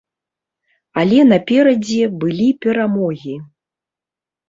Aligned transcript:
Але 1.01 1.19
наперадзе 1.33 2.01
былі 2.25 2.49
перамогі. 2.67 3.35